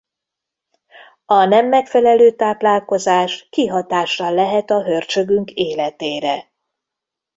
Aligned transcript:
A 1.25 1.43
nem 1.45 1.67
megfelelő 1.67 2.35
táplálkozás 2.35 3.47
kihatással 3.49 4.33
lehet 4.33 4.69
a 4.71 4.83
hörcsögünk 4.83 5.51
életére! 5.51 6.51